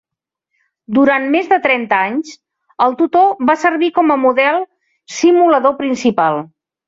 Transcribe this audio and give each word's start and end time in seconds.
Durant 0.97 1.25
més 1.35 1.49
de 1.51 1.59
trenta 1.65 1.99
anys, 2.05 2.31
el 2.87 2.97
Tutor 3.01 3.45
va 3.51 3.57
servir 3.65 3.91
com 3.99 4.13
a 4.13 4.17
model 4.23 4.59
simulador 5.19 5.77
principal. 5.85 6.43